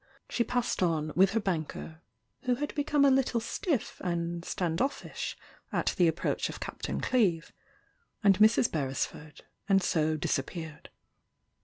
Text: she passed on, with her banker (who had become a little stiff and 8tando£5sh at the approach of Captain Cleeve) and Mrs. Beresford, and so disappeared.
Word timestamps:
she 0.27 0.43
passed 0.43 0.81
on, 0.81 1.11
with 1.15 1.33
her 1.33 1.39
banker 1.39 2.01
(who 2.45 2.55
had 2.55 2.73
become 2.73 3.05
a 3.05 3.11
little 3.11 3.39
stiff 3.39 4.01
and 4.03 4.41
8tando£5sh 4.41 5.35
at 5.71 5.93
the 5.95 6.07
approach 6.07 6.49
of 6.49 6.59
Captain 6.59 6.99
Cleeve) 6.99 7.53
and 8.23 8.39
Mrs. 8.39 8.71
Beresford, 8.71 9.41
and 9.69 9.83
so 9.83 10.17
disappeared. 10.17 10.89